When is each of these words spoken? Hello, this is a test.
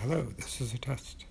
Hello, 0.00 0.22
this 0.38 0.62
is 0.62 0.72
a 0.72 0.78
test. 0.78 1.26